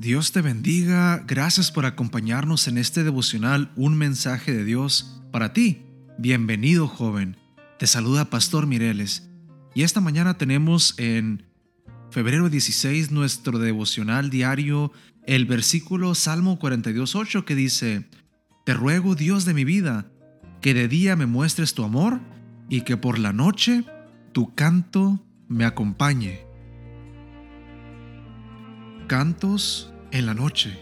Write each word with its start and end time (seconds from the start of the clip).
Dios 0.00 0.30
te 0.30 0.42
bendiga, 0.42 1.24
gracias 1.26 1.72
por 1.72 1.84
acompañarnos 1.84 2.68
en 2.68 2.78
este 2.78 3.02
devocional 3.02 3.72
Un 3.74 3.98
mensaje 3.98 4.54
de 4.54 4.64
Dios 4.64 5.20
para 5.32 5.52
ti. 5.52 5.82
Bienvenido 6.18 6.86
joven, 6.86 7.36
te 7.80 7.88
saluda 7.88 8.30
Pastor 8.30 8.68
Mireles 8.68 9.28
y 9.74 9.82
esta 9.82 10.00
mañana 10.00 10.38
tenemos 10.38 10.94
en 10.98 11.42
febrero 12.12 12.48
16 12.48 13.10
nuestro 13.10 13.58
devocional 13.58 14.30
diario 14.30 14.92
el 15.26 15.46
versículo 15.46 16.14
Salmo 16.14 16.60
42.8 16.60 17.44
que 17.44 17.56
dice, 17.56 18.08
Te 18.64 18.74
ruego 18.74 19.16
Dios 19.16 19.46
de 19.46 19.54
mi 19.54 19.64
vida, 19.64 20.06
que 20.60 20.74
de 20.74 20.86
día 20.86 21.16
me 21.16 21.26
muestres 21.26 21.74
tu 21.74 21.82
amor 21.82 22.20
y 22.68 22.82
que 22.82 22.96
por 22.96 23.18
la 23.18 23.32
noche 23.32 23.84
tu 24.30 24.54
canto 24.54 25.26
me 25.48 25.64
acompañe. 25.64 26.47
Cantos 29.08 29.90
en 30.10 30.26
la 30.26 30.34
noche. 30.34 30.78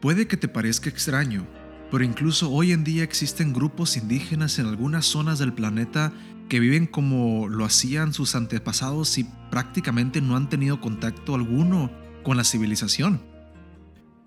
Puede 0.00 0.28
que 0.28 0.36
te 0.36 0.46
parezca 0.46 0.88
extraño, 0.88 1.48
pero 1.90 2.04
incluso 2.04 2.48
hoy 2.52 2.70
en 2.70 2.84
día 2.84 3.02
existen 3.02 3.52
grupos 3.52 3.96
indígenas 3.96 4.60
en 4.60 4.66
algunas 4.66 5.04
zonas 5.04 5.40
del 5.40 5.52
planeta 5.52 6.12
que 6.48 6.60
viven 6.60 6.86
como 6.86 7.48
lo 7.48 7.64
hacían 7.64 8.12
sus 8.12 8.36
antepasados 8.36 9.18
y 9.18 9.26
prácticamente 9.50 10.20
no 10.20 10.36
han 10.36 10.48
tenido 10.48 10.80
contacto 10.80 11.34
alguno 11.34 11.90
con 12.22 12.36
la 12.36 12.44
civilización. 12.44 13.20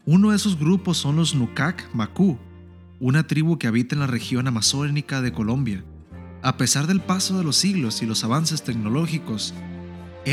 Uno 0.06 0.32
de 0.32 0.36
esos 0.36 0.60
grupos 0.60 0.98
son 0.98 1.16
los 1.16 1.34
Nukak 1.34 1.90
Maku, 1.94 2.38
una 3.00 3.26
tribu 3.26 3.58
que 3.58 3.68
habita 3.68 3.96
en 3.96 4.02
la 4.02 4.08
región 4.08 4.50
amazónica 4.50 5.22
de 5.22 5.32
Colombia. 5.32 5.86
A 6.42 6.58
pesar 6.58 6.88
del 6.88 7.00
paso 7.00 7.38
de 7.38 7.46
los 7.46 7.56
siglos 7.56 8.02
y 8.02 8.06
los 8.06 8.26
avances 8.26 8.64
tecnológicos, 8.64 9.54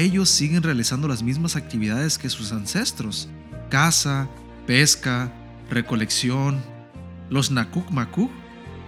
ellos 0.00 0.28
siguen 0.28 0.62
realizando 0.62 1.08
las 1.08 1.22
mismas 1.22 1.56
actividades 1.56 2.18
que 2.18 2.28
sus 2.28 2.52
ancestros. 2.52 3.28
Caza, 3.70 4.28
pesca, 4.66 5.32
recolección. 5.70 6.60
Los 7.30 7.50
Nakuk 7.50 7.90
Makuk 7.90 8.30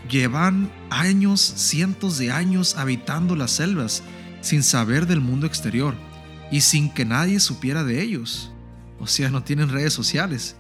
llevan 0.09 0.71
años, 0.91 1.41
cientos 1.41 2.19
de 2.19 2.31
años 2.33 2.77
habitando 2.77 3.37
las 3.37 3.53
selvas 3.53 4.03
sin 4.41 4.63
saber 4.63 5.07
del 5.07 5.21
mundo 5.21 5.47
exterior 5.47 5.95
y 6.51 6.61
sin 6.61 6.93
que 6.93 7.05
nadie 7.05 7.41
supiera 7.41 7.85
de 7.85 8.03
ellos. 8.03 8.53
O 8.99 9.07
sea, 9.07 9.31
no 9.31 9.43
tienen 9.43 9.69
redes 9.69 9.93
sociales. 9.93 10.57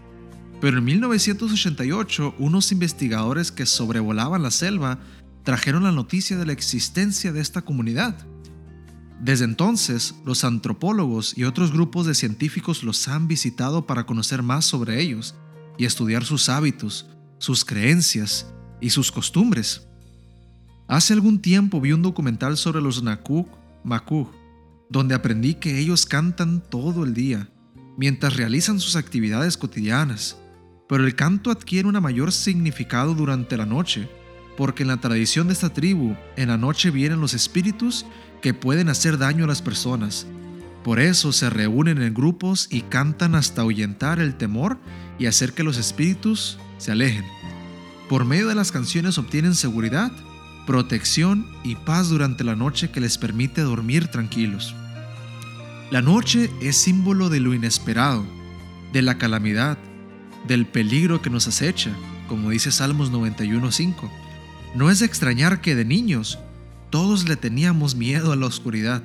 Pero 0.60 0.78
en 0.78 0.84
1988, 0.84 2.34
unos 2.38 2.72
investigadores 2.72 3.52
que 3.52 3.66
sobrevolaban 3.66 4.42
la 4.42 4.50
selva 4.50 4.98
trajeron 5.42 5.84
la 5.84 5.92
noticia 5.92 6.36
de 6.36 6.46
la 6.46 6.52
existencia 6.52 7.32
de 7.32 7.40
esta 7.40 7.62
comunidad. 7.62 8.16
Desde 9.20 9.44
entonces, 9.44 10.14
los 10.24 10.44
antropólogos 10.44 11.36
y 11.36 11.44
otros 11.44 11.72
grupos 11.72 12.06
de 12.06 12.14
científicos 12.14 12.82
los 12.82 13.08
han 13.08 13.28
visitado 13.28 13.86
para 13.86 14.04
conocer 14.04 14.42
más 14.42 14.64
sobre 14.66 15.00
ellos 15.00 15.34
y 15.78 15.86
estudiar 15.86 16.24
sus 16.24 16.48
hábitos, 16.48 17.08
sus 17.38 17.64
creencias 17.64 18.46
y 18.80 18.90
sus 18.90 19.10
costumbres. 19.10 19.86
Hace 20.88 21.14
algún 21.14 21.40
tiempo 21.40 21.80
vi 21.80 21.92
un 21.92 22.02
documental 22.02 22.56
sobre 22.56 22.80
los 22.80 23.02
Nakuk 23.02 23.48
Makuk, 23.84 24.32
donde 24.90 25.14
aprendí 25.14 25.54
que 25.54 25.78
ellos 25.78 26.06
cantan 26.06 26.60
todo 26.60 27.04
el 27.04 27.14
día, 27.14 27.48
mientras 27.96 28.36
realizan 28.36 28.80
sus 28.80 28.96
actividades 28.96 29.56
cotidianas, 29.56 30.36
pero 30.88 31.04
el 31.04 31.16
canto 31.16 31.50
adquiere 31.50 31.88
un 31.88 32.00
mayor 32.00 32.32
significado 32.32 33.14
durante 33.14 33.56
la 33.56 33.66
noche, 33.66 34.08
porque 34.56 34.82
en 34.82 34.88
la 34.88 35.00
tradición 35.00 35.48
de 35.48 35.54
esta 35.54 35.72
tribu, 35.72 36.14
en 36.36 36.48
la 36.48 36.56
noche 36.56 36.90
vienen 36.90 37.20
los 37.20 37.34
espíritus 37.34 38.06
que 38.40 38.54
pueden 38.54 38.88
hacer 38.88 39.18
daño 39.18 39.44
a 39.44 39.48
las 39.48 39.62
personas. 39.62 40.26
Por 40.84 41.00
eso 41.00 41.32
se 41.32 41.50
reúnen 41.50 42.00
en 42.00 42.14
grupos 42.14 42.68
y 42.70 42.82
cantan 42.82 43.34
hasta 43.34 43.62
ahuyentar 43.62 44.20
el 44.20 44.36
temor 44.36 44.78
y 45.18 45.26
hacer 45.26 45.52
que 45.52 45.64
los 45.64 45.78
espíritus 45.78 46.58
se 46.78 46.92
alejen. 46.92 47.24
Por 48.08 48.24
medio 48.24 48.46
de 48.46 48.54
las 48.54 48.70
canciones 48.70 49.18
obtienen 49.18 49.54
seguridad, 49.54 50.12
protección 50.66 51.46
y 51.64 51.74
paz 51.74 52.08
durante 52.08 52.44
la 52.44 52.54
noche 52.54 52.90
que 52.90 53.00
les 53.00 53.18
permite 53.18 53.62
dormir 53.62 54.08
tranquilos. 54.08 54.74
La 55.90 56.02
noche 56.02 56.50
es 56.60 56.76
símbolo 56.76 57.28
de 57.30 57.40
lo 57.40 57.54
inesperado, 57.54 58.24
de 58.92 59.02
la 59.02 59.18
calamidad, 59.18 59.78
del 60.46 60.66
peligro 60.66 61.22
que 61.22 61.30
nos 61.30 61.48
acecha, 61.48 61.90
como 62.28 62.50
dice 62.50 62.70
Salmos 62.70 63.12
91.5. 63.12 64.10
No 64.74 64.90
es 64.90 65.00
de 65.00 65.06
extrañar 65.06 65.60
que 65.60 65.74
de 65.74 65.84
niños 65.84 66.38
todos 66.96 67.28
le 67.28 67.36
teníamos 67.36 67.94
miedo 67.94 68.32
a 68.32 68.36
la 68.36 68.46
oscuridad. 68.46 69.02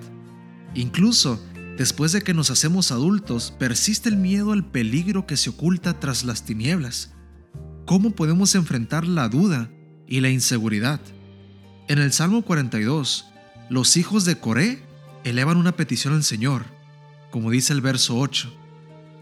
Incluso 0.75 1.43
después 1.77 2.13
de 2.13 2.21
que 2.21 2.33
nos 2.33 2.49
hacemos 2.49 2.89
adultos, 2.89 3.53
persiste 3.59 4.07
el 4.07 4.15
miedo 4.15 4.53
al 4.53 4.63
peligro 4.63 5.27
que 5.27 5.35
se 5.35 5.49
oculta 5.49 5.99
tras 5.99 6.23
las 6.23 6.45
tinieblas. 6.45 7.11
¿Cómo 7.85 8.11
podemos 8.11 8.55
enfrentar 8.55 9.05
la 9.05 9.27
duda 9.27 9.69
y 10.07 10.21
la 10.21 10.29
inseguridad? 10.29 11.01
En 11.89 11.99
el 11.99 12.13
Salmo 12.13 12.43
42, 12.43 13.25
los 13.69 13.97
hijos 13.97 14.23
de 14.23 14.37
Coré 14.37 14.81
elevan 15.25 15.57
una 15.57 15.73
petición 15.73 16.13
al 16.13 16.23
Señor, 16.23 16.63
como 17.29 17.51
dice 17.51 17.73
el 17.73 17.81
verso 17.81 18.17
8, 18.17 18.53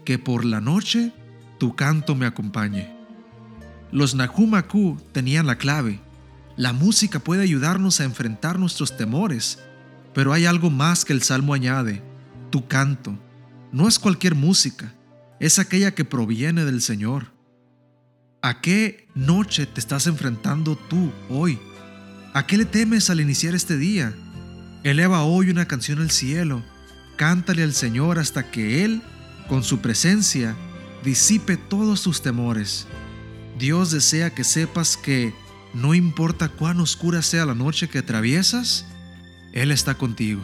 que 0.04 0.20
por 0.20 0.44
la 0.44 0.60
noche 0.60 1.12
tu 1.58 1.74
canto 1.74 2.14
me 2.14 2.26
acompañe. 2.26 2.88
Los 3.90 4.14
Nahumaku 4.14 4.96
tenían 5.10 5.48
la 5.48 5.56
clave, 5.58 5.98
la 6.60 6.74
música 6.74 7.20
puede 7.20 7.42
ayudarnos 7.42 8.00
a 8.00 8.04
enfrentar 8.04 8.58
nuestros 8.58 8.94
temores, 8.94 9.58
pero 10.12 10.34
hay 10.34 10.44
algo 10.44 10.68
más 10.68 11.06
que 11.06 11.14
el 11.14 11.22
Salmo 11.22 11.54
añade, 11.54 12.02
tu 12.50 12.68
canto. 12.68 13.18
No 13.72 13.88
es 13.88 13.98
cualquier 13.98 14.34
música, 14.34 14.92
es 15.40 15.58
aquella 15.58 15.94
que 15.94 16.04
proviene 16.04 16.66
del 16.66 16.82
Señor. 16.82 17.32
¿A 18.42 18.60
qué 18.60 19.08
noche 19.14 19.64
te 19.64 19.80
estás 19.80 20.06
enfrentando 20.06 20.76
tú 20.76 21.10
hoy? 21.30 21.58
¿A 22.34 22.46
qué 22.46 22.58
le 22.58 22.66
temes 22.66 23.08
al 23.08 23.22
iniciar 23.22 23.54
este 23.54 23.78
día? 23.78 24.12
Eleva 24.84 25.22
hoy 25.22 25.48
una 25.48 25.64
canción 25.64 25.98
al 26.00 26.10
cielo, 26.10 26.62
cántale 27.16 27.62
al 27.62 27.72
Señor 27.72 28.18
hasta 28.18 28.50
que 28.50 28.84
Él, 28.84 29.00
con 29.48 29.62
su 29.62 29.80
presencia, 29.80 30.54
disipe 31.02 31.56
todos 31.56 32.02
tus 32.02 32.20
temores. 32.20 32.86
Dios 33.58 33.92
desea 33.92 34.34
que 34.34 34.44
sepas 34.44 34.98
que 34.98 35.32
no 35.74 35.94
importa 35.94 36.48
cuán 36.48 36.80
oscura 36.80 37.22
sea 37.22 37.46
la 37.46 37.54
noche 37.54 37.88
que 37.88 37.98
atraviesas, 37.98 38.86
Él 39.52 39.70
está 39.70 39.94
contigo. 39.94 40.40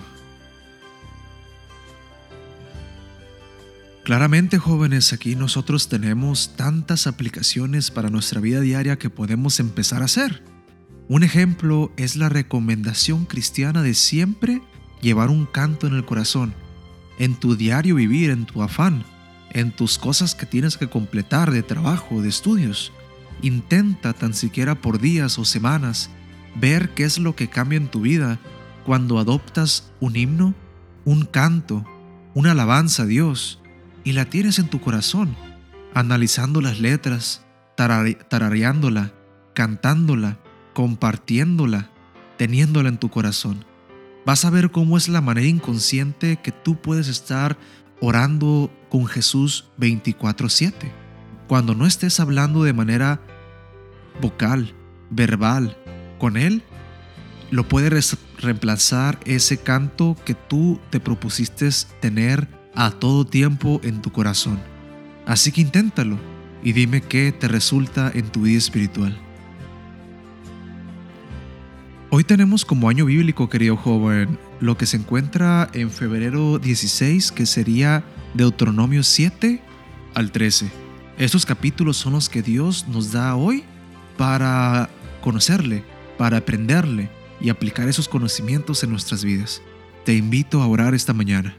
Claramente 4.06 4.58
jóvenes, 4.58 5.12
aquí 5.12 5.34
nosotros 5.34 5.88
tenemos 5.88 6.54
tantas 6.54 7.08
aplicaciones 7.08 7.90
para 7.90 8.08
nuestra 8.08 8.40
vida 8.40 8.60
diaria 8.60 8.98
que 8.98 9.10
podemos 9.10 9.58
empezar 9.58 10.02
a 10.02 10.04
hacer. 10.04 10.44
Un 11.08 11.24
ejemplo 11.24 11.92
es 11.96 12.14
la 12.14 12.28
recomendación 12.28 13.24
cristiana 13.24 13.82
de 13.82 13.94
siempre 13.94 14.62
llevar 15.02 15.28
un 15.28 15.44
canto 15.44 15.88
en 15.88 15.94
el 15.94 16.04
corazón, 16.04 16.54
en 17.18 17.34
tu 17.34 17.56
diario 17.56 17.96
vivir, 17.96 18.30
en 18.30 18.46
tu 18.46 18.62
afán, 18.62 19.04
en 19.50 19.72
tus 19.72 19.98
cosas 19.98 20.36
que 20.36 20.46
tienes 20.46 20.76
que 20.76 20.88
completar 20.88 21.50
de 21.50 21.64
trabajo, 21.64 22.22
de 22.22 22.28
estudios. 22.28 22.92
Intenta 23.42 24.12
tan 24.12 24.34
siquiera 24.34 24.74
por 24.76 24.98
días 24.98 25.38
o 25.38 25.44
semanas 25.44 26.10
ver 26.54 26.90
qué 26.90 27.04
es 27.04 27.18
lo 27.18 27.36
que 27.36 27.48
cambia 27.48 27.76
en 27.76 27.88
tu 27.88 28.00
vida 28.00 28.38
cuando 28.84 29.18
adoptas 29.18 29.92
un 30.00 30.16
himno, 30.16 30.54
un 31.04 31.24
canto, 31.24 31.84
una 32.34 32.52
alabanza 32.52 33.02
a 33.02 33.06
Dios 33.06 33.60
y 34.04 34.12
la 34.12 34.26
tienes 34.26 34.58
en 34.58 34.68
tu 34.68 34.80
corazón, 34.80 35.36
analizando 35.94 36.60
las 36.60 36.80
letras, 36.80 37.44
tarareándola, 37.76 39.12
cantándola, 39.54 40.38
compartiéndola, 40.72 41.90
teniéndola 42.38 42.88
en 42.88 42.98
tu 42.98 43.10
corazón. 43.10 43.64
Vas 44.24 44.44
a 44.44 44.50
ver 44.50 44.70
cómo 44.70 44.96
es 44.96 45.08
la 45.08 45.20
manera 45.20 45.46
inconsciente 45.46 46.36
que 46.36 46.52
tú 46.52 46.80
puedes 46.80 47.08
estar 47.08 47.58
orando 48.00 48.70
con 48.88 49.06
Jesús 49.06 49.70
24/7 49.78 51.05
cuando 51.46 51.74
no 51.74 51.86
estés 51.86 52.20
hablando 52.20 52.64
de 52.64 52.72
manera 52.72 53.20
vocal, 54.20 54.74
verbal, 55.10 55.76
con 56.18 56.36
Él, 56.36 56.62
lo 57.50 57.68
puede 57.68 57.90
reemplazar 58.38 59.18
ese 59.24 59.58
canto 59.58 60.16
que 60.24 60.34
tú 60.34 60.80
te 60.90 61.00
propusiste 61.00 61.68
tener 62.00 62.48
a 62.74 62.90
todo 62.90 63.24
tiempo 63.24 63.80
en 63.84 64.02
tu 64.02 64.10
corazón. 64.10 64.58
Así 65.26 65.52
que 65.52 65.60
inténtalo 65.60 66.18
y 66.62 66.72
dime 66.72 67.00
qué 67.00 67.32
te 67.32 67.48
resulta 67.48 68.10
en 68.14 68.28
tu 68.28 68.42
vida 68.42 68.58
espiritual. 68.58 69.16
Hoy 72.10 72.24
tenemos 72.24 72.64
como 72.64 72.88
año 72.88 73.04
bíblico, 73.04 73.48
querido 73.48 73.76
joven, 73.76 74.38
lo 74.60 74.76
que 74.76 74.86
se 74.86 74.96
encuentra 74.96 75.68
en 75.72 75.90
febrero 75.90 76.58
16, 76.58 77.32
que 77.32 77.46
sería 77.46 78.04
Deuteronomio 78.34 79.02
7 79.02 79.60
al 80.14 80.30
13. 80.30 80.85
Estos 81.18 81.46
capítulos 81.46 81.96
son 81.96 82.12
los 82.12 82.28
que 82.28 82.42
Dios 82.42 82.86
nos 82.88 83.10
da 83.10 83.36
hoy 83.36 83.64
para 84.18 84.90
conocerle, 85.22 85.82
para 86.18 86.38
aprenderle 86.38 87.08
y 87.40 87.48
aplicar 87.48 87.88
esos 87.88 88.06
conocimientos 88.06 88.84
en 88.84 88.90
nuestras 88.90 89.24
vidas. 89.24 89.62
Te 90.04 90.14
invito 90.14 90.60
a 90.60 90.66
orar 90.66 90.94
esta 90.94 91.14
mañana. 91.14 91.56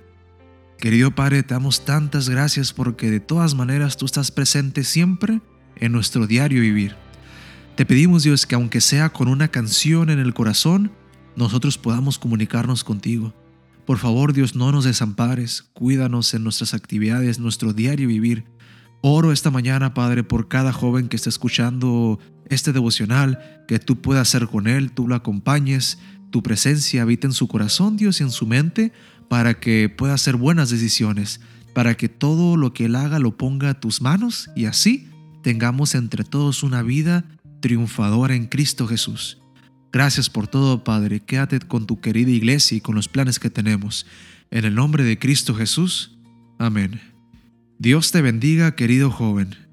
Querido 0.77 1.09
Padre, 1.09 1.41
te 1.41 1.55
damos 1.55 1.85
tantas 1.85 2.29
gracias 2.29 2.71
porque 2.71 3.09
de 3.09 3.19
todas 3.19 3.55
maneras 3.55 3.97
tú 3.97 4.05
estás 4.05 4.29
presente 4.29 4.83
siempre 4.83 5.41
en 5.75 5.91
nuestro 5.91 6.27
diario 6.27 6.61
vivir. 6.61 6.95
Te 7.75 7.83
pedimos 7.83 8.21
Dios 8.21 8.45
que 8.45 8.53
aunque 8.53 8.79
sea 8.79 9.09
con 9.09 9.27
una 9.27 9.47
canción 9.47 10.11
en 10.11 10.19
el 10.19 10.35
corazón, 10.35 10.91
nosotros 11.35 11.79
podamos 11.79 12.19
comunicarnos 12.19 12.83
contigo. 12.83 13.33
Por 13.87 13.97
favor 13.97 14.33
Dios, 14.33 14.55
no 14.55 14.71
nos 14.71 14.83
desampares, 14.83 15.63
cuídanos 15.73 16.31
en 16.35 16.43
nuestras 16.43 16.75
actividades, 16.75 17.39
nuestro 17.39 17.73
diario 17.73 18.07
vivir. 18.07 18.45
Oro 19.01 19.31
esta 19.31 19.51
mañana, 19.51 19.93
Padre, 19.93 20.23
por 20.23 20.47
cada 20.47 20.73
joven 20.73 21.07
que 21.07 21.15
está 21.15 21.29
escuchando 21.29 22.19
este 22.49 22.73
devocional, 22.73 23.63
que 23.67 23.79
tú 23.79 24.01
puedas 24.01 24.29
ser 24.29 24.47
con 24.47 24.67
él, 24.67 24.91
tú 24.91 25.07
lo 25.07 25.15
acompañes, 25.15 25.99
tu 26.31 26.43
presencia 26.43 27.03
habita 27.03 27.27
en 27.27 27.33
su 27.33 27.47
corazón, 27.47 27.97
Dios, 27.97 28.19
y 28.19 28.23
en 28.23 28.31
su 28.31 28.47
mente, 28.47 28.91
para 29.29 29.59
que 29.59 29.89
pueda 29.89 30.13
hacer 30.13 30.35
buenas 30.35 30.69
decisiones, 30.69 31.41
para 31.73 31.95
que 31.95 32.09
todo 32.09 32.57
lo 32.57 32.73
que 32.73 32.85
él 32.85 32.95
haga 32.95 33.19
lo 33.19 33.37
ponga 33.37 33.69
a 33.69 33.79
tus 33.79 34.01
manos 34.01 34.49
y 34.55 34.65
así 34.65 35.09
tengamos 35.43 35.95
entre 35.95 36.23
todos 36.23 36.63
una 36.63 36.81
vida 36.81 37.25
triunfadora 37.59 38.35
en 38.35 38.47
Cristo 38.47 38.87
Jesús. 38.87 39.37
Gracias 39.91 40.29
por 40.29 40.47
todo, 40.47 40.83
Padre. 40.83 41.21
Quédate 41.21 41.59
con 41.59 41.87
tu 41.87 42.01
querida 42.01 42.31
iglesia 42.31 42.77
y 42.77 42.81
con 42.81 42.95
los 42.95 43.07
planes 43.07 43.39
que 43.39 43.49
tenemos. 43.49 44.05
En 44.51 44.65
el 44.65 44.75
nombre 44.75 45.03
de 45.03 45.17
Cristo 45.17 45.55
Jesús. 45.55 46.17
Amén. 46.59 47.16
Dios 47.79 48.11
te 48.11 48.23
bendiga, 48.23 48.75
querido 48.75 49.11
joven. 49.11 49.66